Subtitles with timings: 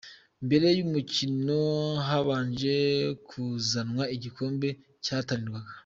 [0.45, 1.59] Mbere y'umukino
[2.07, 2.75] habanje
[3.27, 4.67] kuzanwa igikombe
[5.03, 5.71] cyahatanirwaga.